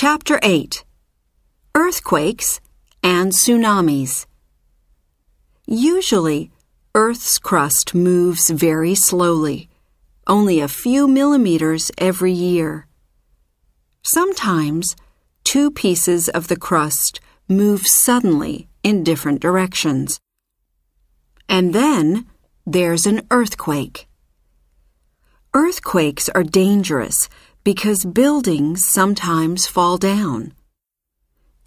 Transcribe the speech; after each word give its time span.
Chapter 0.00 0.38
8 0.44 0.84
Earthquakes 1.74 2.60
and 3.02 3.32
Tsunamis. 3.32 4.26
Usually, 5.66 6.52
Earth's 6.94 7.40
crust 7.40 7.96
moves 7.96 8.48
very 8.48 8.94
slowly, 8.94 9.68
only 10.28 10.60
a 10.60 10.68
few 10.68 11.08
millimeters 11.08 11.90
every 11.98 12.30
year. 12.30 12.86
Sometimes, 14.04 14.94
two 15.42 15.68
pieces 15.68 16.28
of 16.28 16.46
the 16.46 16.60
crust 16.68 17.18
move 17.48 17.84
suddenly 17.84 18.68
in 18.84 19.02
different 19.02 19.40
directions. 19.40 20.20
And 21.48 21.74
then 21.74 22.24
there's 22.64 23.04
an 23.04 23.26
earthquake. 23.32 24.06
Earthquakes 25.54 26.28
are 26.28 26.44
dangerous 26.44 27.28
because 27.64 28.04
buildings 28.04 28.84
sometimes 28.84 29.66
fall 29.66 29.98
down. 29.98 30.52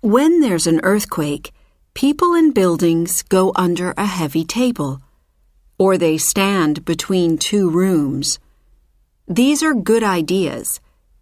When 0.02 0.40
there's 0.40 0.66
an 0.66 0.80
earthquake, 0.84 1.52
people 1.94 2.34
in 2.34 2.52
buildings 2.52 3.22
go 3.22 3.52
under 3.55 3.94
a 3.98 4.05
heavy 4.05 4.44
table, 4.44 5.02
or 5.77 5.98
they 5.98 6.18
stand 6.18 6.85
between 6.85 7.38
two 7.38 7.70
rooms. 7.70 8.40
These 9.27 9.62
are 9.63 9.73
good 9.73 10.04
ideas. 10.04 10.80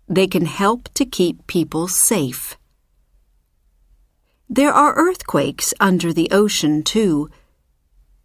They 0.07 0.27
can 0.27 0.45
help 0.45 0.89
to 0.95 1.05
keep 1.05 1.45
people 1.47 1.87
safe. 1.87 2.57
There 4.49 4.73
are 4.73 4.95
earthquakes 4.95 5.73
under 5.79 6.11
the 6.11 6.29
ocean, 6.31 6.81
too. 6.81 7.29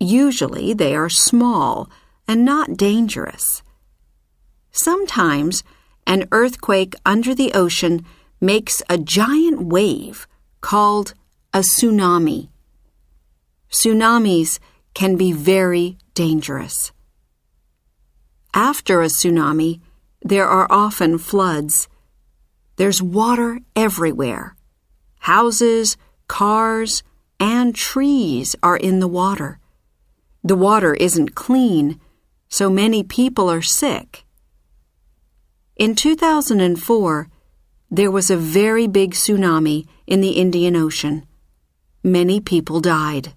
Usually 0.00 0.72
they 0.72 0.94
are 0.94 1.10
small 1.10 1.90
and 2.26 2.44
not 2.44 2.76
dangerous. 2.76 3.62
Sometimes 4.72 5.62
an 6.06 6.28
earthquake 6.32 6.94
under 7.04 7.34
the 7.34 7.52
ocean 7.52 8.04
makes 8.40 8.82
a 8.88 8.98
giant 8.98 9.62
wave 9.62 10.26
called 10.60 11.14
a 11.52 11.60
tsunami. 11.60 12.48
Tsunamis 13.70 14.58
can 14.94 15.16
be 15.16 15.32
very 15.32 15.98
dangerous. 16.14 16.92
After 18.52 19.02
a 19.02 19.06
tsunami, 19.06 19.80
there 20.22 20.46
are 20.46 20.66
often 20.70 21.18
floods. 21.18 21.88
There's 22.76 23.02
water 23.02 23.60
everywhere. 23.74 24.56
Houses, 25.20 25.96
cars, 26.28 27.02
and 27.40 27.74
trees 27.74 28.54
are 28.62 28.76
in 28.76 29.00
the 29.00 29.08
water. 29.08 29.58
The 30.42 30.56
water 30.56 30.94
isn't 30.94 31.34
clean, 31.34 32.00
so 32.48 32.70
many 32.70 33.02
people 33.02 33.50
are 33.50 33.62
sick. 33.62 34.23
In 35.76 35.96
2004, 35.96 37.28
there 37.90 38.10
was 38.10 38.30
a 38.30 38.36
very 38.36 38.86
big 38.86 39.10
tsunami 39.10 39.88
in 40.06 40.20
the 40.20 40.30
Indian 40.30 40.76
Ocean. 40.76 41.26
Many 42.04 42.40
people 42.40 42.78
died. 42.80 43.34